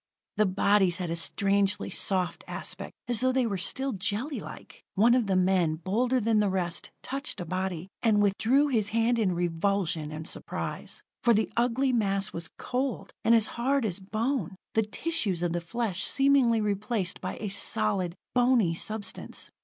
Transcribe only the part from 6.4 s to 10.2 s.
rest, touched a body and withdrew his hand in revulsion